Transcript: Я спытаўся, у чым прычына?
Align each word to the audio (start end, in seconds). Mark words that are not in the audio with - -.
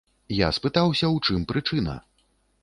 Я 0.37 0.47
спытаўся, 0.59 1.11
у 1.17 1.19
чым 1.27 1.45
прычына? 1.53 1.95